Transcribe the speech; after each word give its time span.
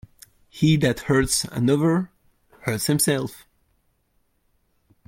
He 0.49 0.77
that 0.77 1.01
hurts 1.01 1.43
another, 1.43 2.09
hurts 2.63 2.87
himself. 2.87 3.45